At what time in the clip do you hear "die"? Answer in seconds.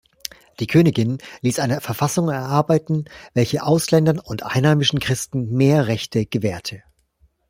0.59-0.65